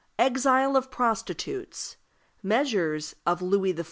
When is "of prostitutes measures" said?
0.75-3.15